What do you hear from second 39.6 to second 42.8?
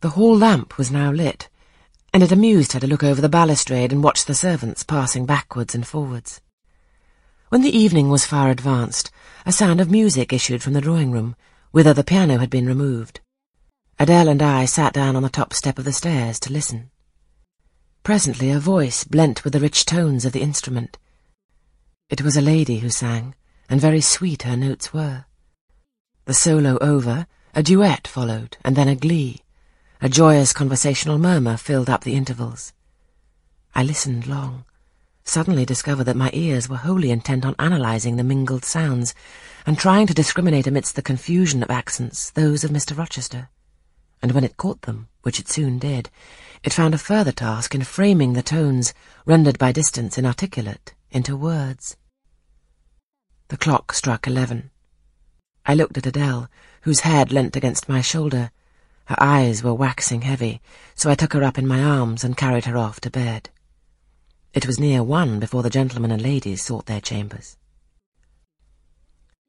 and trying to discriminate amidst the confusion of accents those of